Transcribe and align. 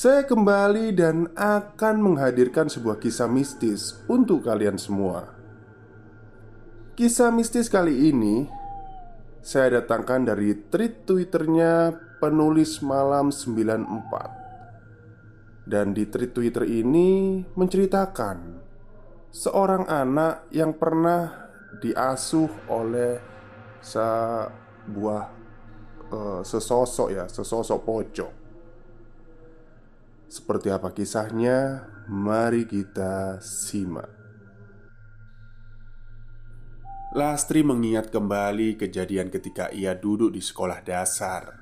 saya 0.00 0.24
kembali 0.24 0.96
dan 0.96 1.28
akan 1.36 2.00
menghadirkan 2.00 2.72
sebuah 2.72 2.96
kisah 3.04 3.28
mistis 3.28 4.00
untuk 4.08 4.48
kalian 4.48 4.80
semua. 4.80 5.28
Kisah 6.96 7.28
mistis 7.28 7.68
kali 7.68 8.08
ini 8.08 8.48
saya 9.44 9.76
datangkan 9.76 10.24
dari 10.24 10.56
tweet 10.56 11.04
Twitternya 11.04 11.92
penulis 12.16 12.80
malam 12.80 13.28
94 13.28 15.68
Dan 15.68 15.92
di 15.92 16.08
tweet 16.08 16.32
Twitter 16.32 16.64
ini 16.64 17.44
menceritakan 17.52 18.56
Seorang 19.28 19.84
anak 19.84 20.48
yang 20.48 20.80
pernah 20.80 21.52
diasuh 21.76 22.48
oleh 22.72 23.20
sebuah 23.84 25.22
uh, 26.08 26.40
sesosok 26.40 27.08
ya, 27.12 27.28
sesosok 27.28 27.84
pocong 27.84 28.39
seperti 30.30 30.70
apa 30.70 30.94
kisahnya? 30.94 31.90
Mari 32.06 32.62
kita 32.70 33.42
simak. 33.42 34.06
Lastri 37.10 37.66
mengingat 37.66 38.14
kembali 38.14 38.78
kejadian 38.78 39.34
ketika 39.34 39.66
ia 39.74 39.98
duduk 39.98 40.30
di 40.30 40.38
sekolah 40.38 40.86
dasar. 40.86 41.58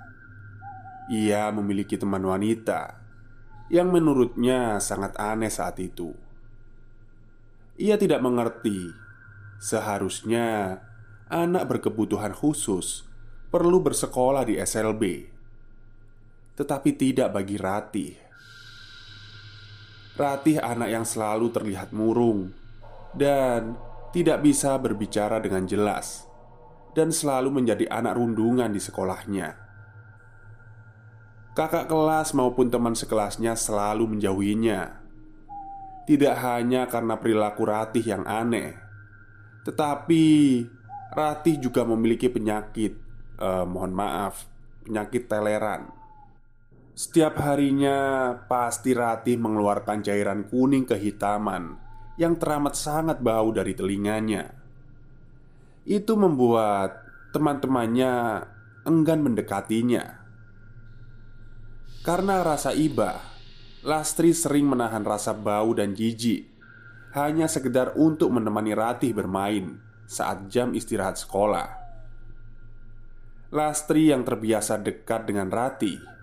Ia 1.08 1.48
memiliki 1.48 1.96
teman 1.96 2.20
wanita 2.20 3.00
yang 3.72 3.88
menurutnya 3.88 4.76
sangat 4.84 5.16
aneh 5.16 5.48
saat 5.48 5.80
itu. 5.80 6.12
Ia 7.80 7.96
tidak 7.96 8.20
mengerti, 8.20 8.92
seharusnya 9.56 10.76
anak 11.32 11.64
berkebutuhan 11.72 12.36
khusus 12.36 13.08
perlu 13.48 13.80
bersekolah 13.80 14.44
di 14.44 14.60
SLB, 14.60 15.32
tetapi 16.60 16.92
tidak 16.92 17.32
bagi 17.32 17.56
Ratih 17.56 18.27
Ratih 20.18 20.58
anak 20.58 20.90
yang 20.90 21.06
selalu 21.06 21.54
terlihat 21.54 21.94
murung 21.94 22.50
dan 23.14 23.78
tidak 24.10 24.42
bisa 24.42 24.74
berbicara 24.74 25.38
dengan 25.38 25.62
jelas, 25.62 26.26
dan 26.90 27.14
selalu 27.14 27.62
menjadi 27.62 27.86
anak 27.86 28.18
rundungan 28.18 28.66
di 28.66 28.82
sekolahnya. 28.82 29.54
Kakak 31.54 31.86
kelas 31.86 32.34
maupun 32.34 32.66
teman 32.66 32.98
sekelasnya 32.98 33.54
selalu 33.54 34.18
menjauhinya, 34.18 34.98
tidak 36.10 36.34
hanya 36.42 36.90
karena 36.90 37.14
perilaku 37.22 37.62
Ratih 37.62 38.02
yang 38.02 38.26
aneh, 38.26 38.74
tetapi 39.62 40.26
Ratih 41.14 41.62
juga 41.62 41.86
memiliki 41.86 42.26
penyakit, 42.26 42.92
eh, 43.38 43.64
mohon 43.70 43.94
maaf, 43.94 44.50
penyakit 44.82 45.30
teleran 45.30 45.97
setiap 46.98 47.38
harinya 47.46 48.34
pasti 48.50 48.90
Ratih 48.90 49.38
mengeluarkan 49.38 50.02
cairan 50.02 50.50
kuning 50.50 50.82
kehitaman 50.82 51.78
yang 52.18 52.34
teramat 52.34 52.74
sangat 52.74 53.22
bau 53.22 53.54
dari 53.54 53.70
telinganya. 53.78 54.50
Itu 55.86 56.18
membuat 56.18 57.06
teman-temannya 57.30 58.42
enggan 58.82 59.22
mendekatinya. 59.22 60.26
Karena 62.02 62.42
rasa 62.42 62.74
iba, 62.74 63.22
Lastri 63.86 64.34
sering 64.34 64.66
menahan 64.66 65.06
rasa 65.06 65.38
bau 65.38 65.70
dan 65.78 65.94
jijik 65.94 66.50
hanya 67.14 67.46
sekedar 67.46 67.94
untuk 67.94 68.34
menemani 68.34 68.74
Ratih 68.74 69.14
bermain 69.14 69.78
saat 70.10 70.50
jam 70.50 70.74
istirahat 70.74 71.14
sekolah. 71.14 71.78
Lastri 73.54 74.10
yang 74.10 74.26
terbiasa 74.26 74.82
dekat 74.82 75.30
dengan 75.30 75.46
Ratih 75.46 76.17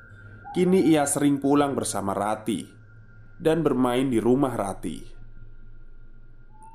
Kini 0.55 0.87
ia 0.87 1.03
sering 1.03 1.43
pulang 1.43 1.75
bersama 1.75 2.15
Rati 2.15 2.63
dan 3.35 3.59
bermain 3.59 4.07
di 4.07 4.23
rumah 4.23 4.55
Rati. 4.55 5.03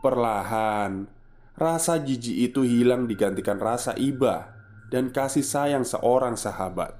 Perlahan, 0.04 1.08
rasa 1.56 1.96
jijik 1.96 2.52
itu 2.52 2.60
hilang 2.60 3.08
digantikan 3.08 3.56
rasa 3.56 3.96
iba 3.96 4.52
dan 4.92 5.08
kasih 5.08 5.40
sayang 5.40 5.88
seorang 5.88 6.36
sahabat. 6.36 6.92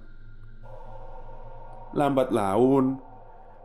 Lambat 1.92 2.32
laun, 2.32 2.96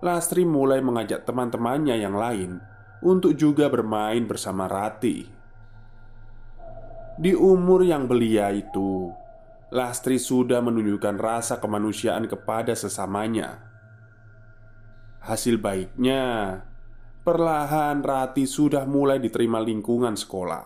Lastri 0.03 0.43
mulai 0.43 0.83
mengajak 0.83 1.23
teman-temannya 1.23 1.95
yang 1.95 2.19
lain 2.19 2.59
untuk 2.99 3.31
juga 3.39 3.71
bermain 3.71 4.27
bersama 4.27 4.67
Rati. 4.67 5.23
Di 7.15 7.31
umur 7.31 7.79
yang 7.79 8.11
belia 8.11 8.51
itu, 8.51 9.07
Lastri 9.75 10.15
sudah 10.23 10.63
menunjukkan 10.63 11.19
rasa 11.19 11.59
kemanusiaan 11.59 12.31
kepada 12.31 12.71
sesamanya. 12.79 13.59
Hasil 15.19 15.59
baiknya, 15.59 16.63
perlahan 17.27 17.99
Rati 17.99 18.47
sudah 18.47 18.87
mulai 18.87 19.19
diterima 19.19 19.59
lingkungan 19.59 20.15
sekolah. 20.15 20.65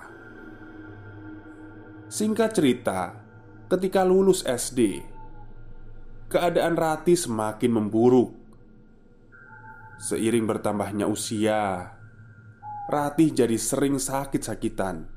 Singkat 2.05 2.49
cerita, 2.53 3.17
ketika 3.65 4.05
lulus 4.05 4.45
SD, 4.45 5.01
keadaan 6.29 6.77
Rati 6.77 7.17
semakin 7.17 7.71
memburuk. 7.81 8.29
Seiring 9.97 10.45
bertambahnya 10.45 11.09
usia, 11.09 11.97
Ratih 12.94 13.33
jadi 13.33 13.57
sering 13.57 13.97
sakit-sakitan. 13.97 15.09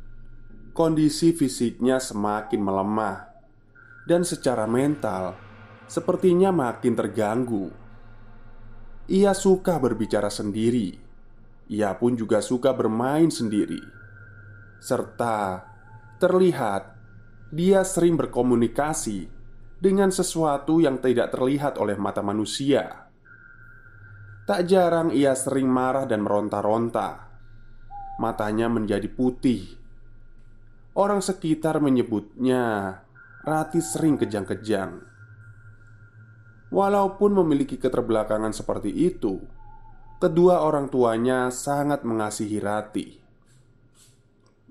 Kondisi 0.73 1.37
fisiknya 1.37 2.01
semakin 2.01 2.61
melemah 2.65 3.32
dan 4.09 4.27
secara 4.27 4.67
mental 4.67 5.37
sepertinya 5.87 6.51
makin 6.51 6.95
terganggu. 6.97 7.67
Ia 9.13 9.35
suka 9.37 9.77
berbicara 9.77 10.31
sendiri, 10.33 10.95
ia 11.69 11.93
pun 11.99 12.17
juga 12.17 12.41
suka 12.41 12.73
bermain 12.73 13.29
sendiri, 13.29 13.83
serta 14.81 15.69
terlihat 16.23 16.97
dia 17.53 17.85
sering 17.85 18.17
berkomunikasi 18.17 19.29
dengan 19.83 20.15
sesuatu 20.15 20.79
yang 20.79 21.03
tidak 21.03 21.35
terlihat 21.35 21.77
oleh 21.77 21.99
mata 21.99 22.23
manusia. 22.23 23.11
Tak 24.47 24.65
jarang 24.67 25.11
ia 25.11 25.35
sering 25.35 25.67
marah 25.67 26.07
dan 26.07 26.23
meronta-ronta. 26.23 27.31
Matanya 28.23 28.71
menjadi 28.71 29.07
putih. 29.11 29.79
Orang 30.95 31.19
sekitar 31.19 31.83
menyebutnya 31.83 33.02
Rati 33.43 33.83
sering 33.83 34.15
kejang-kejang. 34.23 35.03
Walaupun 36.71 37.43
memiliki 37.43 37.75
keterbelakangan 37.75 38.55
seperti 38.55 38.95
itu, 38.95 39.43
kedua 40.23 40.63
orang 40.63 40.87
tuanya 40.87 41.51
sangat 41.51 42.07
mengasihi 42.07 42.63
Rati. 42.63 43.07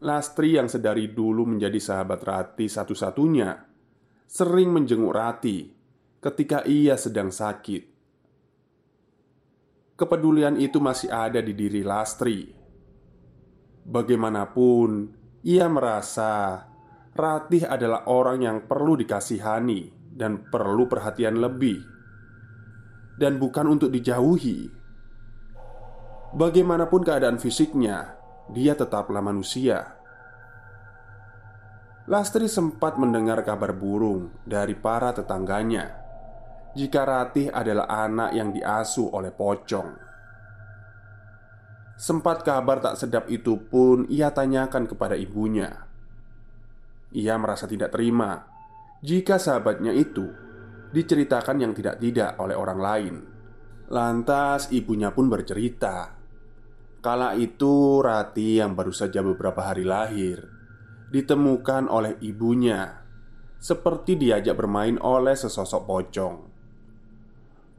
Lastri 0.07 0.55
yang 0.55 0.71
sedari 0.71 1.11
dulu 1.11 1.51
menjadi 1.51 1.75
sahabat 1.83 2.23
Rati 2.23 2.71
satu-satunya, 2.71 3.59
sering 4.23 4.71
menjenguk 4.71 5.11
Rati 5.11 5.67
ketika 6.23 6.63
ia 6.63 6.95
sedang 6.95 7.27
sakit. 7.27 7.83
Kepedulian 9.99 10.55
itu 10.55 10.79
masih 10.79 11.11
ada 11.11 11.43
di 11.43 11.51
diri 11.51 11.83
Lastri. 11.83 12.47
Bagaimanapun, 13.83 15.11
ia 15.43 15.67
merasa 15.67 16.70
Ratih 17.11 17.67
adalah 17.67 18.07
orang 18.07 18.39
yang 18.39 18.57
perlu 18.63 18.95
dikasihani 18.95 20.15
dan 20.15 20.47
perlu 20.47 20.87
perhatian 20.87 21.43
lebih, 21.43 21.83
dan 23.19 23.35
bukan 23.35 23.67
untuk 23.67 23.91
dijauhi. 23.91 24.71
Bagaimanapun 26.31 27.03
keadaan 27.03 27.35
fisiknya, 27.35 28.15
dia 28.55 28.79
tetaplah 28.79 29.19
manusia. 29.19 29.99
Lastri 32.07 32.47
sempat 32.47 32.95
mendengar 32.95 33.43
kabar 33.43 33.75
burung 33.75 34.31
dari 34.47 34.73
para 34.73 35.11
tetangganya 35.11 36.01
jika 36.71 37.03
Ratih 37.03 37.51
adalah 37.51 38.07
anak 38.07 38.31
yang 38.31 38.55
diasuh 38.55 39.11
oleh 39.11 39.31
pocong. 39.35 39.91
Sempat 41.99 42.41
kabar 42.41 42.81
tak 42.81 42.97
sedap 42.97 43.27
itu 43.29 43.59
pun 43.59 44.07
ia 44.09 44.31
tanyakan 44.33 44.89
kepada 44.89 45.13
ibunya. 45.13 45.90
Ia 47.11 47.35
merasa 47.35 47.67
tidak 47.67 47.91
terima. 47.91 48.39
Jika 49.01 49.35
sahabatnya 49.35 49.91
itu 49.91 50.29
diceritakan 50.91 51.57
yang 51.59 51.73
tidak-tidak 51.75 52.39
oleh 52.39 52.55
orang 52.55 52.79
lain. 52.79 53.15
Lantas 53.91 54.71
ibunya 54.71 55.11
pun 55.11 55.27
bercerita. 55.27 56.15
Kala 57.01 57.33
itu 57.33 57.99
Rati 57.99 58.61
yang 58.61 58.77
baru 58.77 58.93
saja 58.93 59.25
beberapa 59.25 59.65
hari 59.65 59.81
lahir 59.81 60.45
Ditemukan 61.09 61.89
oleh 61.89 62.13
ibunya 62.21 63.01
Seperti 63.57 64.21
diajak 64.21 64.53
bermain 64.53 65.01
oleh 65.01 65.33
sesosok 65.33 65.81
pocong. 65.89 66.35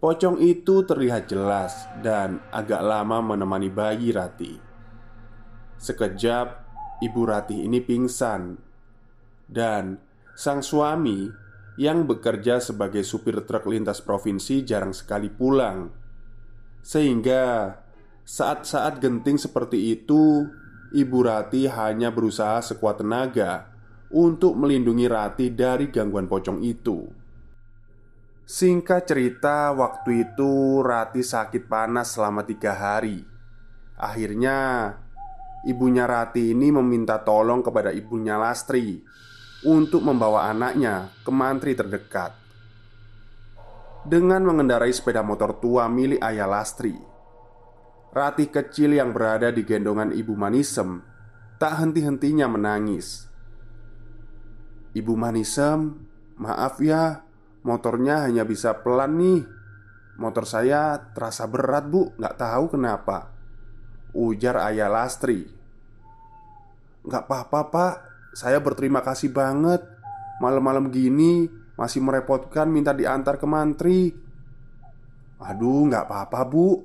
Pocong 0.02 0.42
itu 0.42 0.82
terlihat 0.82 1.30
jelas 1.30 1.86
dan 2.02 2.42
agak 2.50 2.82
lama 2.82 3.22
menemani 3.22 3.70
bayi 3.70 4.10
Rati. 4.10 4.58
Sekejap 5.78 6.46
ibu 6.98 7.22
Rati 7.22 7.62
ini 7.62 7.78
pingsan 7.78 8.58
Dan 9.46 9.98
sang 10.36 10.64
suami 10.64 11.28
yang 11.80 12.04
bekerja 12.04 12.60
sebagai 12.60 13.00
supir 13.00 13.40
truk 13.48 13.68
lintas 13.68 14.04
provinsi 14.04 14.60
jarang 14.64 14.92
sekali 14.92 15.32
pulang, 15.32 15.88
sehingga 16.84 17.76
saat-saat 18.22 19.00
genting 19.00 19.40
seperti 19.40 19.96
itu, 19.96 20.44
Ibu 20.92 21.18
Rati 21.24 21.64
hanya 21.64 22.12
berusaha 22.12 22.60
sekuat 22.60 23.00
tenaga 23.00 23.72
untuk 24.12 24.52
melindungi 24.60 25.08
Rati 25.08 25.48
dari 25.48 25.88
gangguan 25.88 26.28
pocong 26.28 26.60
itu. 26.60 27.08
Singkat 28.44 29.08
cerita, 29.08 29.72
waktu 29.72 30.28
itu 30.28 30.84
Rati 30.84 31.24
sakit 31.24 31.64
panas 31.64 32.12
selama 32.12 32.44
tiga 32.44 32.76
hari. 32.76 33.24
Akhirnya, 33.96 34.92
ibunya 35.64 36.04
Rati 36.04 36.52
ini 36.52 36.68
meminta 36.68 37.16
tolong 37.24 37.64
kepada 37.64 37.88
ibunya 37.94 38.36
Lastri 38.36 39.00
untuk 39.62 40.02
membawa 40.02 40.50
anaknya 40.50 41.10
ke 41.22 41.30
mantri 41.30 41.72
terdekat. 41.78 42.34
Dengan 44.02 44.42
mengendarai 44.42 44.90
sepeda 44.90 45.22
motor 45.22 45.62
tua 45.62 45.86
milik 45.86 46.18
ayah 46.18 46.50
Lastri, 46.50 47.12
Ratih 48.12 48.52
kecil 48.52 48.92
yang 48.92 49.16
berada 49.16 49.48
di 49.48 49.64
gendongan 49.64 50.12
ibu 50.12 50.36
Manisem 50.36 51.00
tak 51.56 51.80
henti-hentinya 51.80 52.44
menangis. 52.44 53.24
Ibu 54.92 55.16
Manisem, 55.16 55.96
maaf 56.36 56.76
ya, 56.84 57.24
motornya 57.64 58.28
hanya 58.28 58.44
bisa 58.44 58.84
pelan 58.84 59.16
nih. 59.16 59.40
Motor 60.20 60.44
saya 60.44 61.00
terasa 61.16 61.48
berat 61.48 61.88
bu, 61.88 62.12
nggak 62.20 62.36
tahu 62.36 62.76
kenapa. 62.76 63.32
Ujar 64.12 64.60
ayah 64.68 64.92
Lastri. 64.92 65.48
Nggak 67.08 67.24
apa-apa 67.24 67.60
pak, 67.72 67.94
saya 68.32 68.58
berterima 68.64 69.04
kasih 69.04 69.28
banget. 69.28 69.84
Malam-malam 70.40 70.88
gini 70.88 71.46
masih 71.76 72.00
merepotkan 72.00 72.66
minta 72.72 72.96
diantar 72.96 73.36
ke 73.36 73.46
mantri. 73.46 74.10
Aduh 75.38 75.86
nggak 75.88 76.08
apa-apa 76.08 76.40
bu. 76.48 76.80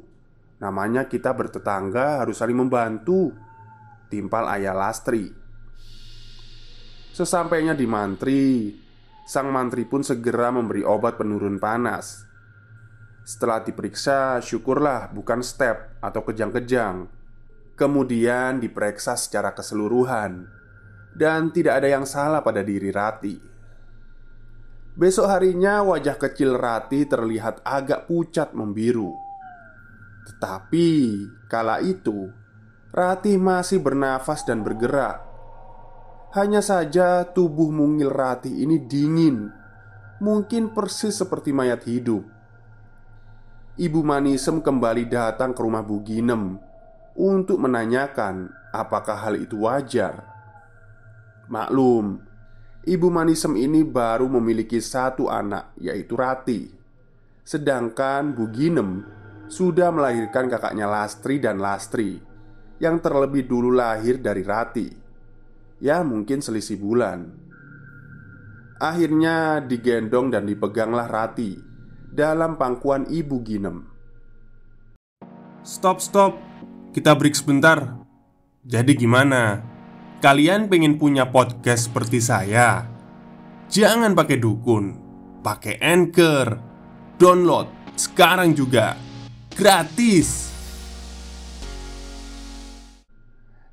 Namanya 0.60 1.08
kita 1.08 1.32
bertetangga 1.32 2.22
harus 2.22 2.38
saling 2.38 2.60
membantu. 2.60 3.32
Timpal 4.12 4.48
ayah 4.60 4.76
Lastri. 4.76 5.32
Sesampainya 7.12 7.74
di 7.74 7.88
mantri 7.90 8.46
Sang 9.28 9.52
mantri 9.52 9.84
pun 9.84 10.08
segera 10.08 10.56
memberi 10.56 10.88
obat 10.88 11.20
penurun 11.20 11.60
panas. 11.60 12.24
Setelah 13.28 13.60
diperiksa, 13.60 14.40
syukurlah 14.40 15.12
bukan 15.12 15.44
step 15.44 16.00
atau 16.00 16.24
kejang-kejang. 16.24 17.12
Kemudian 17.76 18.64
diperiksa 18.64 19.20
secara 19.20 19.52
keseluruhan 19.52 20.57
dan 21.18 21.50
tidak 21.50 21.82
ada 21.82 21.90
yang 21.90 22.06
salah 22.06 22.46
pada 22.46 22.62
diri 22.62 22.94
Rati. 22.94 23.36
Besok 24.98 25.26
harinya, 25.26 25.82
wajah 25.82 26.18
kecil 26.18 26.54
Rati 26.58 27.10
terlihat 27.10 27.66
agak 27.66 28.06
pucat 28.06 28.54
membiru. 28.54 29.14
Tetapi 30.30 30.90
kala 31.50 31.82
itu, 31.82 32.30
Rati 32.94 33.34
masih 33.38 33.82
bernafas 33.82 34.46
dan 34.46 34.62
bergerak. 34.62 35.26
Hanya 36.38 36.62
saja, 36.62 37.26
tubuh 37.26 37.74
mungil 37.74 38.14
Rati 38.14 38.62
ini 38.62 38.78
dingin, 38.86 39.50
mungkin 40.22 40.74
persis 40.74 41.18
seperti 41.18 41.50
mayat 41.50 41.82
hidup. 41.86 42.26
Ibu 43.78 44.02
Manisem 44.02 44.66
kembali 44.66 45.06
datang 45.06 45.54
ke 45.54 45.62
rumah 45.62 45.86
Bu 45.86 46.02
Ginem 46.02 46.58
untuk 47.14 47.62
menanyakan 47.62 48.50
apakah 48.74 49.18
hal 49.18 49.38
itu 49.38 49.66
wajar. 49.66 50.37
Maklum, 51.48 52.20
Ibu 52.88 53.08
Manisem 53.12 53.60
ini 53.60 53.84
baru 53.84 54.32
memiliki 54.32 54.80
satu 54.80 55.28
anak, 55.28 55.76
yaitu 55.76 56.16
Rati. 56.16 56.72
Sedangkan 57.44 58.32
Bu 58.32 58.48
Ginem 58.48 59.04
sudah 59.52 59.92
melahirkan 59.92 60.48
kakaknya 60.48 60.88
Lastri 60.88 61.40
dan 61.40 61.60
Lastri 61.60 62.20
yang 62.80 63.04
terlebih 63.04 63.44
dulu 63.44 63.76
lahir 63.76 64.24
dari 64.24 64.44
Rati. 64.44 64.88
Ya, 65.84 66.00
mungkin 66.04 66.40
selisih 66.40 66.80
bulan. 66.80 67.28
Akhirnya 68.80 69.60
digendong 69.60 70.32
dan 70.32 70.48
dipeganglah 70.48 71.12
Rati 71.12 71.60
dalam 72.08 72.56
pangkuan 72.56 73.04
Ibu 73.12 73.38
Ginem. 73.44 73.78
Stop, 75.68 76.00
stop. 76.00 76.40
Kita 76.96 77.12
break 77.20 77.36
sebentar. 77.36 78.00
Jadi 78.64 78.96
gimana? 78.96 79.76
Kalian 80.18 80.66
pengen 80.66 80.98
punya 80.98 81.30
podcast 81.30 81.94
seperti 81.94 82.18
saya? 82.18 82.90
Jangan 83.70 84.18
pakai 84.18 84.42
dukun, 84.42 84.98
pakai 85.46 85.78
anchor, 85.78 86.58
download 87.22 87.94
sekarang 87.94 88.58
juga 88.58 88.98
gratis. 89.54 90.50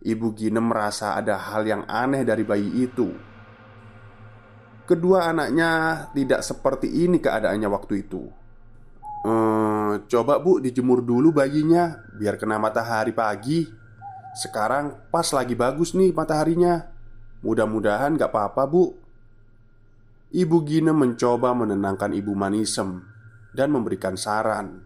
Ibu 0.05 0.37
Ginem 0.37 0.69
merasa 0.69 1.17
ada 1.17 1.41
hal 1.41 1.65
yang 1.65 1.89
aneh 1.89 2.29
dari 2.29 2.45
bayi 2.45 2.93
itu. 2.93 3.09
Kedua 4.85 5.33
anaknya 5.33 6.13
tidak 6.13 6.45
seperti 6.45 7.09
ini 7.09 7.25
keadaannya 7.25 7.69
waktu 7.73 8.05
itu. 8.05 8.21
Ehm, 9.25 10.05
coba 10.05 10.37
bu 10.45 10.61
dijemur 10.61 11.01
dulu 11.01 11.33
bayinya 11.33 12.05
biar 12.21 12.37
kena 12.37 12.61
matahari 12.61 13.17
pagi. 13.17 13.84
Sekarang 14.35 14.99
pas 15.15 15.31
lagi 15.31 15.55
bagus 15.55 15.95
nih 15.95 16.11
mataharinya. 16.11 16.91
Mudah-mudahan 17.47 18.19
gak 18.19 18.35
apa-apa 18.35 18.67
bu. 18.67 18.91
Ibu 20.35 20.57
Gina 20.67 20.91
mencoba 20.91 21.55
menenangkan 21.55 22.11
Ibu 22.11 22.35
Manisem 22.35 22.99
Dan 23.55 23.71
memberikan 23.71 24.19
saran. 24.19 24.83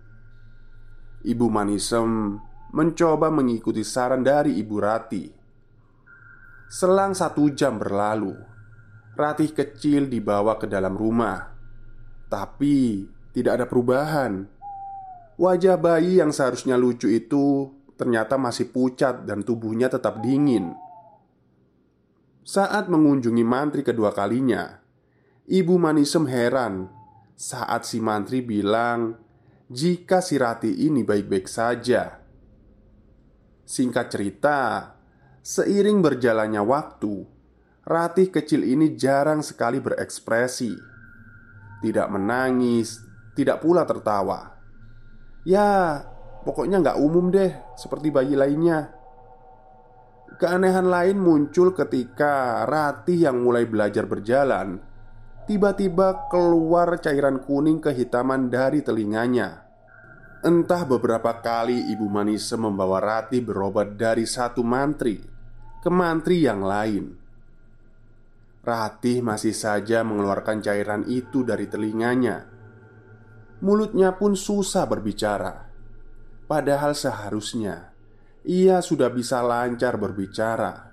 Ibu 1.25 1.49
Manisem 1.49 2.37
mencoba 2.77 3.33
mengikuti 3.33 3.81
saran 3.81 4.21
dari 4.21 4.61
Ibu 4.61 4.77
Rati. 4.77 5.25
Selang 6.69 7.17
satu 7.17 7.49
jam 7.57 7.81
berlalu 7.81 8.37
Ratih 9.19 9.51
kecil 9.51 10.07
dibawa 10.07 10.63
ke 10.63 10.71
dalam 10.71 10.95
rumah. 10.95 11.51
Tapi 12.31 13.03
tidak 13.35 13.59
ada 13.59 13.67
perubahan. 13.67 14.47
Wajah 15.35 15.75
bayi 15.75 16.23
yang 16.23 16.31
seharusnya 16.31 16.79
lucu 16.79 17.11
itu 17.11 17.78
ternyata 17.99 18.39
masih 18.39 18.71
pucat 18.71 19.27
dan 19.27 19.43
tubuhnya 19.43 19.91
tetap 19.91 20.23
dingin. 20.23 20.73
Saat 22.47 22.87
mengunjungi 22.89 23.45
mantri 23.45 23.83
kedua 23.85 24.15
kalinya, 24.15 24.79
Ibu 25.51 25.75
Manisem 25.77 26.25
heran 26.31 26.89
saat 27.35 27.85
si 27.85 28.01
mantri 28.01 28.41
bilang 28.41 29.19
jika 29.69 30.25
si 30.25 30.41
Rati 30.41 30.89
ini 30.89 31.05
baik-baik 31.05 31.45
saja. 31.45 32.17
Singkat 33.69 34.07
cerita, 34.09 34.59
seiring 35.45 36.01
berjalannya 36.01 36.63
waktu, 36.65 37.15
Ratih 37.89 38.29
kecil 38.29 38.65
ini 38.69 38.97
jarang 38.97 39.41
sekali 39.41 39.81
berekspresi, 39.81 40.77
tidak 41.81 42.09
menangis, 42.13 43.01
tidak 43.33 43.65
pula 43.65 43.89
tertawa. 43.89 44.61
Ya, 45.49 46.05
pokoknya 46.49 46.81
nggak 46.81 47.01
umum 47.05 47.29
deh, 47.29 47.53
seperti 47.77 48.09
bayi 48.09 48.33
lainnya. 48.33 48.89
Keanehan 50.41 50.89
lain 50.89 51.21
muncul 51.21 51.77
ketika 51.77 52.65
Ratih 52.65 53.29
yang 53.29 53.45
mulai 53.45 53.69
belajar 53.69 54.09
berjalan 54.09 54.89
Tiba-tiba 55.49 56.29
keluar 56.29 57.01
cairan 57.01 57.41
kuning 57.41 57.81
kehitaman 57.81 58.53
dari 58.53 58.85
telinganya. 58.85 59.65
Entah 60.45 60.85
beberapa 60.85 61.41
kali 61.41 61.89
Ibu 61.89 62.05
Manise 62.05 62.53
membawa 62.61 63.01
Ratih 63.01 63.41
berobat 63.41 63.97
dari 63.97 64.29
satu 64.29 64.61
mantri 64.61 65.17
ke 65.81 65.89
mantri 65.89 66.45
yang 66.45 66.61
lain. 66.61 67.17
Ratih 68.61 69.25
masih 69.25 69.57
saja 69.57 70.05
mengeluarkan 70.05 70.61
cairan 70.61 71.09
itu 71.09 71.41
dari 71.41 71.65
telinganya. 71.65 72.45
Mulutnya 73.65 74.21
pun 74.21 74.37
susah 74.37 74.85
berbicara 74.85 75.68
Padahal 76.49 76.97
seharusnya 76.97 77.93
ia 78.49 78.81
sudah 78.81 79.13
bisa 79.13 79.45
lancar 79.45 80.01
berbicara, 80.01 80.89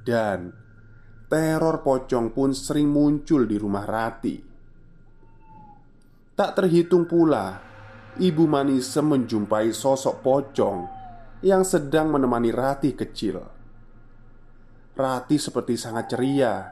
dan 0.00 0.56
teror 1.28 1.84
pocong 1.84 2.32
pun 2.32 2.56
sering 2.56 2.88
muncul 2.88 3.44
di 3.44 3.60
rumah 3.60 3.84
Rati. 3.84 4.36
Tak 6.32 6.50
terhitung 6.56 7.04
pula, 7.04 7.60
Ibu 8.16 8.44
Manise 8.48 9.04
menjumpai 9.04 9.68
sosok 9.68 10.24
pocong 10.24 10.78
yang 11.44 11.60
sedang 11.60 12.08
menemani 12.08 12.48
Rati 12.48 12.96
kecil. 12.96 13.36
Rati 14.96 15.36
seperti 15.36 15.76
sangat 15.76 16.16
ceria 16.16 16.64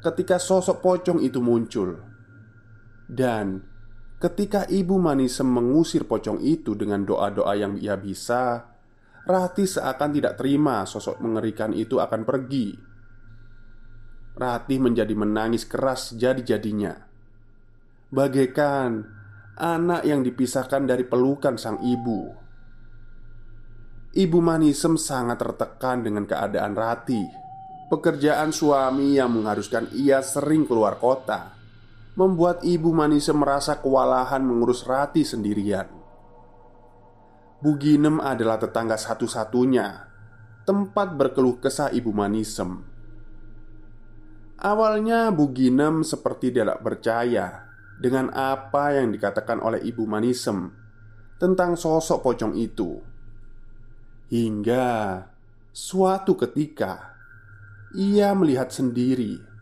ketika 0.00 0.40
sosok 0.40 0.80
pocong 0.80 1.20
itu 1.20 1.44
muncul, 1.44 2.00
dan 3.04 3.73
ketika 4.24 4.64
Ibu 4.64 4.96
Manise 4.96 5.44
mengusir 5.44 6.08
pocong 6.08 6.40
itu 6.40 6.72
dengan 6.72 7.04
doa-doa 7.04 7.52
yang 7.60 7.76
ia 7.76 7.92
bisa 8.00 8.72
Rati 9.24 9.64
seakan 9.64 10.12
tidak 10.12 10.36
terima 10.36 10.84
sosok 10.84 11.16
mengerikan 11.24 11.72
itu 11.72 11.96
akan 11.96 12.28
pergi. 12.28 12.76
Rati 14.36 14.76
menjadi 14.76 15.16
menangis 15.16 15.64
keras 15.64 16.12
jadi-jadinya, 16.12 16.92
bagaikan 18.12 19.00
anak 19.56 20.04
yang 20.04 20.20
dipisahkan 20.20 20.84
dari 20.84 21.08
pelukan 21.08 21.56
sang 21.56 21.80
ibu. 21.80 22.36
Ibu 24.12 24.38
Manisem 24.44 25.00
sangat 25.00 25.40
tertekan 25.40 26.04
dengan 26.04 26.28
keadaan 26.28 26.76
Rati. 26.76 27.24
Pekerjaan 27.88 28.52
suami 28.52 29.16
yang 29.16 29.32
mengharuskan 29.32 29.88
ia 29.96 30.20
sering 30.20 30.68
keluar 30.68 31.00
kota 31.00 31.63
membuat 32.14 32.62
Ibu 32.62 32.94
Manisem 32.94 33.34
merasa 33.34 33.82
kewalahan 33.82 34.42
mengurus 34.46 34.86
Rati 34.86 35.26
sendirian. 35.26 35.90
Buginem 37.58 38.22
adalah 38.22 38.60
tetangga 38.60 38.94
satu-satunya 38.94 39.86
tempat 40.62 41.16
berkeluh 41.18 41.58
kesah 41.58 41.90
Ibu 41.90 42.10
Manisem. 42.14 42.86
Awalnya 44.62 45.34
Buginem 45.34 46.06
seperti 46.06 46.54
tidak 46.54 46.80
percaya 46.80 47.66
dengan 47.98 48.30
apa 48.32 48.94
yang 48.96 49.10
dikatakan 49.10 49.58
oleh 49.60 49.82
Ibu 49.82 50.04
Manisem 50.06 50.70
tentang 51.36 51.74
sosok 51.74 52.22
pocong 52.22 52.54
itu. 52.54 53.02
Hingga 54.30 55.20
suatu 55.74 56.38
ketika 56.38 57.16
ia 57.92 58.32
melihat 58.32 58.70
sendiri 58.70 59.53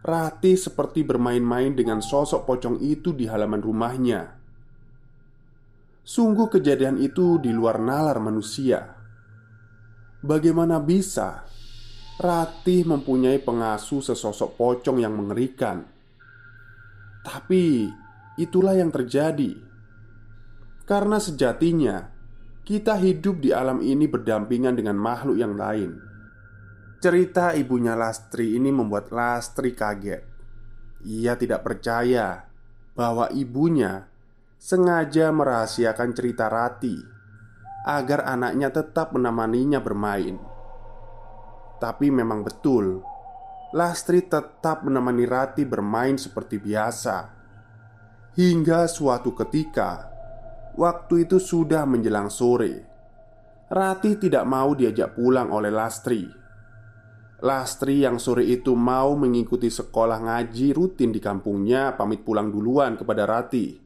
Rati 0.00 0.56
seperti 0.56 1.04
bermain-main 1.04 1.76
dengan 1.76 2.00
sosok 2.00 2.48
pocong 2.48 2.80
itu 2.80 3.12
di 3.12 3.28
halaman 3.28 3.60
rumahnya. 3.60 4.32
Sungguh 6.00 6.48
kejadian 6.48 6.96
itu 6.96 7.36
di 7.36 7.52
luar 7.52 7.76
nalar 7.76 8.16
manusia. 8.16 8.96
Bagaimana 10.24 10.80
bisa 10.80 11.44
Ratih 12.20 12.84
mempunyai 12.84 13.40
pengasuh 13.40 14.00
sesosok 14.00 14.56
pocong 14.56 15.04
yang 15.04 15.16
mengerikan? 15.16 15.84
Tapi 17.20 17.88
itulah 18.40 18.76
yang 18.76 18.88
terjadi. 18.88 19.56
Karena 20.88 21.20
sejatinya 21.20 22.08
Kita 22.60 22.96
hidup 22.96 23.40
di 23.40 23.50
alam 23.50 23.82
ini 23.82 24.06
berdampingan 24.06 24.78
dengan 24.78 24.94
makhluk 24.94 25.36
yang 25.40 25.58
lain 25.58 26.09
Cerita 27.00 27.56
ibunya 27.56 27.96
Lastri 27.96 28.60
ini 28.60 28.68
membuat 28.68 29.08
Lastri 29.08 29.72
kaget 29.72 30.20
Ia 31.08 31.32
tidak 31.32 31.64
percaya 31.64 32.44
bahwa 32.92 33.32
ibunya 33.32 34.04
sengaja 34.60 35.32
merahasiakan 35.32 36.12
cerita 36.12 36.52
Rati 36.52 36.92
agar 37.88 38.28
anaknya 38.28 38.68
tetap 38.68 39.16
menemaninya 39.16 39.80
bermain. 39.80 40.36
Tapi 41.80 42.12
memang 42.12 42.44
betul, 42.44 43.00
Lastri 43.72 44.20
tetap 44.20 44.84
menemani 44.84 45.24
Rati 45.24 45.64
bermain 45.64 46.20
seperti 46.20 46.60
biasa. 46.60 47.32
Hingga 48.36 48.84
suatu 48.84 49.32
ketika, 49.32 50.12
waktu 50.76 51.24
itu 51.24 51.40
sudah 51.40 51.88
menjelang 51.88 52.28
sore. 52.28 52.84
Rati 53.72 54.20
tidak 54.20 54.44
mau 54.44 54.76
diajak 54.76 55.16
pulang 55.16 55.48
oleh 55.48 55.72
Lastri. 55.72 56.39
Lastri 57.40 58.04
yang 58.04 58.20
sore 58.20 58.44
itu 58.44 58.76
mau 58.76 59.16
mengikuti 59.16 59.72
sekolah 59.72 60.20
ngaji 60.20 60.76
rutin 60.76 61.08
di 61.08 61.24
kampungnya 61.24 61.96
pamit 61.96 62.20
pulang 62.20 62.52
duluan 62.52 63.00
kepada 63.00 63.24
Rati. 63.24 63.80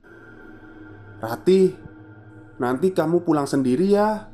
Rati, 1.22 1.62
nanti 2.58 2.90
kamu 2.90 3.22
pulang 3.22 3.46
sendiri 3.46 3.86
ya. 3.94 4.26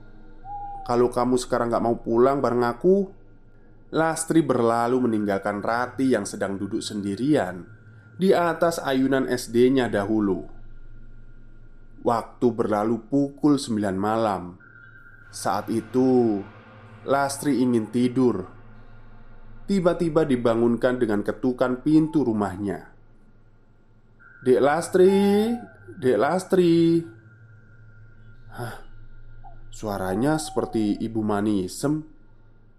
Kalau 0.88 1.12
kamu 1.12 1.36
sekarang 1.36 1.68
gak 1.68 1.84
mau 1.84 2.00
pulang 2.00 2.40
bareng 2.40 2.64
aku. 2.64 2.96
Lastri 3.92 4.40
berlalu 4.40 5.04
meninggalkan 5.04 5.60
Rati 5.60 6.14
yang 6.14 6.22
sedang 6.22 6.54
duduk 6.54 6.78
sendirian 6.78 7.66
Di 8.14 8.30
atas 8.30 8.78
ayunan 8.78 9.26
SD-nya 9.26 9.90
dahulu. 9.90 10.46
Waktu 12.06 12.46
berlalu 12.56 13.04
pukul 13.04 13.60
9 13.60 13.76
malam. 14.00 14.56
Saat 15.28 15.68
itu 15.68 16.40
Lastri 17.04 17.60
ingin 17.60 17.92
tidur 17.92 18.59
Tiba-tiba 19.70 20.26
dibangunkan 20.26 20.98
dengan 20.98 21.22
ketukan 21.22 21.78
pintu 21.86 22.26
rumahnya. 22.26 22.90
Dek 24.42 24.58
Lastri, 24.58 25.54
Dek 25.94 26.18
Lastri. 26.18 26.98
Hah 28.50 28.82
Suaranya 29.70 30.42
seperti 30.42 30.98
Ibu 30.98 31.22
Manisem 31.22 32.02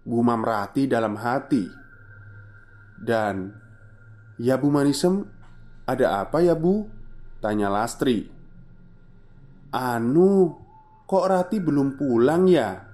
Gumam 0.04 0.44
Rati 0.44 0.84
dalam 0.84 1.16
hati. 1.16 1.64
Dan 3.00 3.56
Ya 4.36 4.60
Bu 4.60 4.68
Manisem 4.68 5.24
Ada 5.88 6.28
apa 6.28 6.44
ya 6.44 6.52
Bu? 6.52 6.92
Tanya 7.40 7.72
Lastri. 7.72 8.28
Anu 9.72 10.60
Kok 11.08 11.24
Rati 11.24 11.56
belum 11.56 11.96
pulang 11.96 12.44
ya? 12.52 12.84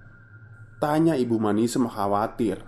Tanya 0.79 1.19
Ibu 1.19 1.35
Manisem 1.43 1.83
khawatir 1.91 2.68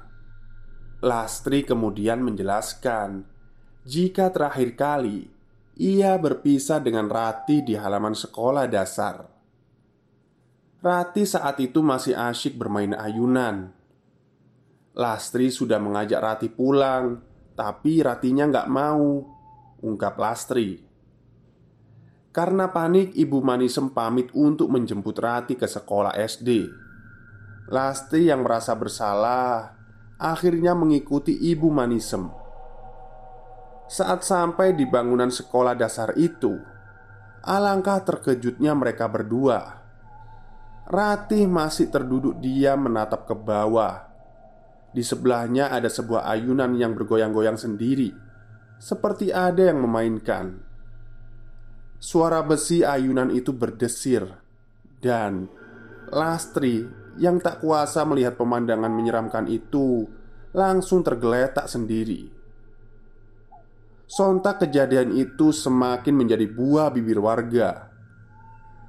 Lastri 1.00 1.64
kemudian 1.64 2.20
menjelaskan 2.20 3.24
Jika 3.88 4.28
terakhir 4.28 4.76
kali 4.76 5.40
ia 5.80 6.12
berpisah 6.20 6.76
dengan 6.76 7.08
Rati 7.08 7.64
di 7.64 7.72
halaman 7.72 8.12
sekolah 8.12 8.68
dasar. 8.68 9.24
Rati 10.84 11.24
saat 11.24 11.56
itu 11.56 11.80
masih 11.80 12.12
asyik 12.12 12.60
bermain 12.60 12.92
ayunan. 12.92 13.72
Lastri 14.92 15.48
sudah 15.48 15.80
mengajak 15.80 16.20
Rati 16.20 16.52
pulang, 16.52 17.24
tapi 17.56 18.04
Ratinya 18.04 18.44
nggak 18.52 18.68
mau. 18.68 19.24
Ungkap 19.80 20.20
Lastri. 20.20 20.84
Karena 22.28 22.68
panik, 22.68 23.16
Ibu 23.16 23.40
Manisem 23.40 23.88
pamit 23.96 24.28
untuk 24.36 24.68
menjemput 24.68 25.16
Rati 25.16 25.56
ke 25.56 25.64
sekolah 25.64 26.12
SD. 26.12 26.68
Lastri 27.72 28.28
yang 28.28 28.44
merasa 28.44 28.76
bersalah 28.76 29.79
akhirnya 30.20 30.76
mengikuti 30.76 31.32
Ibu 31.32 31.72
Manisem 31.72 32.40
saat 33.90 34.22
sampai 34.22 34.78
di 34.78 34.86
bangunan 34.86 35.34
sekolah 35.34 35.74
dasar 35.74 36.14
itu, 36.14 36.54
alangkah 37.42 37.98
terkejutnya 38.06 38.70
mereka 38.70 39.10
berdua. 39.10 39.82
Ratih 40.86 41.50
masih 41.50 41.90
terduduk 41.90 42.38
diam 42.38 42.86
menatap 42.86 43.26
ke 43.26 43.34
bawah. 43.34 44.06
Di 44.94 45.02
sebelahnya 45.02 45.74
ada 45.74 45.90
sebuah 45.90 46.22
ayunan 46.22 46.70
yang 46.78 46.94
bergoyang-goyang 46.94 47.58
sendiri, 47.58 48.14
seperti 48.78 49.34
ada 49.34 49.74
yang 49.74 49.82
memainkan. 49.82 50.62
Suara 51.98 52.46
besi 52.46 52.86
ayunan 52.86 53.28
itu 53.28 53.52
berdesir 53.52 54.24
Dan 55.02 55.50
Lastri 56.14 56.86
yang 57.20 57.36
tak 57.38 57.60
kuasa 57.60 58.02
melihat 58.08 58.40
pemandangan 58.40 58.90
menyeramkan 58.90 59.46
itu 59.46 60.08
Langsung 60.56 61.04
tergeletak 61.04 61.68
sendiri 61.68 62.32
Sontak 64.10 64.66
kejadian 64.66 65.14
itu 65.14 65.54
semakin 65.54 66.16
menjadi 66.16 66.48
buah 66.50 66.90
bibir 66.90 67.22
warga 67.22 67.92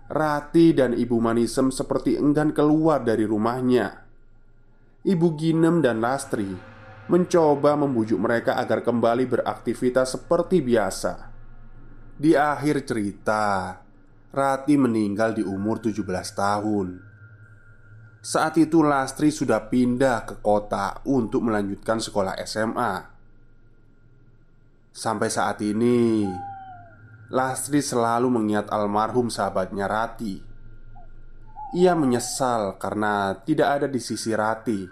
Rati 0.10 0.74
dan 0.74 0.98
Ibu 0.98 1.20
Manisem 1.22 1.70
seperti 1.70 2.18
enggan 2.18 2.56
keluar 2.56 3.06
dari 3.06 3.28
rumahnya 3.28 4.02
Ibu 5.02 5.28
Ginem 5.34 5.82
dan 5.84 5.98
Lastri 6.02 6.72
mencoba 7.10 7.76
membujuk 7.76 8.22
mereka 8.22 8.56
agar 8.56 8.86
kembali 8.86 9.28
beraktivitas 9.28 10.16
seperti 10.16 10.64
biasa. 10.64 11.28
Di 12.16 12.38
akhir 12.38 12.88
cerita, 12.88 13.76
Rati 14.32 14.80
meninggal 14.80 15.36
di 15.36 15.44
umur 15.44 15.84
17 15.84 16.06
tahun. 16.38 17.11
Saat 18.22 18.62
itu 18.62 18.86
Lastri 18.86 19.34
sudah 19.34 19.66
pindah 19.66 20.30
ke 20.30 20.46
kota 20.46 21.02
untuk 21.10 21.42
melanjutkan 21.42 21.98
sekolah 21.98 22.38
SMA. 22.46 22.94
Sampai 24.94 25.34
saat 25.34 25.58
ini, 25.66 26.30
Lastri 27.34 27.82
selalu 27.82 28.30
mengingat 28.30 28.70
almarhum 28.70 29.34
sahabatnya 29.34 29.90
Rati. 29.90 30.38
Ia 31.74 31.98
menyesal 31.98 32.78
karena 32.78 33.42
tidak 33.42 33.82
ada 33.82 33.88
di 33.90 33.98
sisi 33.98 34.38
Rati 34.38 34.86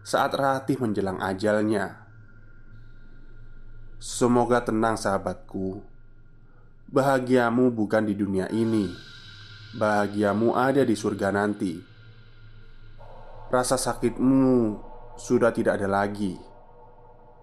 saat 0.00 0.32
Rati 0.32 0.72
menjelang 0.80 1.20
ajalnya. 1.20 2.08
Semoga 4.00 4.64
tenang, 4.64 4.96
sahabatku. 4.96 5.84
Bahagiamu 6.88 7.68
bukan 7.68 8.08
di 8.08 8.16
dunia 8.16 8.48
ini, 8.48 8.88
bahagiamu 9.76 10.56
ada 10.56 10.88
di 10.88 10.96
surga 10.96 11.28
nanti. 11.36 11.91
Rasa 13.52 13.76
sakitmu 13.76 14.80
sudah 15.20 15.52
tidak 15.52 15.76
ada 15.76 15.84
lagi, 15.84 16.40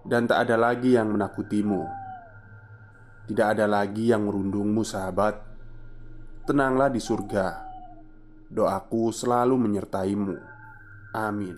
dan 0.02 0.26
tak 0.26 0.42
ada 0.50 0.58
lagi 0.58 0.98
yang 0.98 1.14
menakutimu. 1.14 1.86
Tidak 3.30 3.46
ada 3.46 3.70
lagi 3.70 4.10
yang 4.10 4.26
merundungmu, 4.26 4.82
sahabat. 4.82 5.38
Tenanglah 6.50 6.90
di 6.90 6.98
surga. 6.98 7.46
Doaku 8.50 9.14
selalu 9.14 9.54
menyertaimu. 9.54 10.34
Amin. 11.14 11.54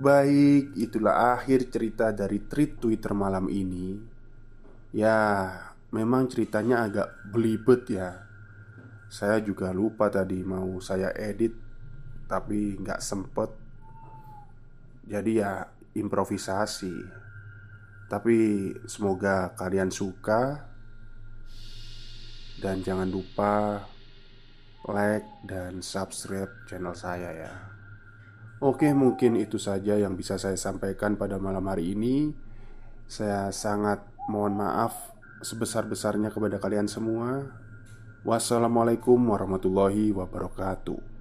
Baik, 0.00 0.72
itulah 0.80 1.36
akhir 1.36 1.68
cerita 1.68 2.16
dari 2.16 2.48
tweet 2.48 2.80
Twitter 2.80 3.12
malam 3.12 3.52
ini. 3.52 3.92
Ya, 4.96 5.52
memang 5.92 6.32
ceritanya 6.32 6.88
agak 6.88 7.12
belibet 7.28 7.92
ya. 7.92 8.24
Saya 9.12 9.36
juga 9.44 9.68
lupa 9.76 10.08
tadi 10.08 10.40
mau 10.40 10.80
saya 10.80 11.12
edit, 11.12 11.65
tapi 12.26 12.78
nggak 12.78 13.02
sempet. 13.02 13.50
Jadi 15.06 15.38
ya 15.38 15.66
improvisasi. 15.94 16.94
Tapi 18.06 18.70
semoga 18.86 19.50
kalian 19.58 19.90
suka 19.90 20.62
dan 22.62 22.80
jangan 22.80 23.10
lupa 23.10 23.82
like 24.86 25.26
dan 25.42 25.82
subscribe 25.82 26.50
channel 26.70 26.94
saya 26.94 27.30
ya. 27.34 27.54
Oke, 28.62 28.88
mungkin 28.96 29.36
itu 29.36 29.60
saja 29.60 29.98
yang 29.98 30.16
bisa 30.16 30.38
saya 30.40 30.56
sampaikan 30.56 31.18
pada 31.18 31.36
malam 31.36 31.66
hari 31.68 31.92
ini. 31.92 32.32
Saya 33.04 33.52
sangat 33.52 34.00
mohon 34.32 34.56
maaf 34.56 35.12
sebesar-besarnya 35.44 36.32
kepada 36.32 36.56
kalian 36.56 36.88
semua. 36.88 37.44
Wassalamualaikum 38.24 39.18
warahmatullahi 39.20 40.10
wabarakatuh. 40.16 41.15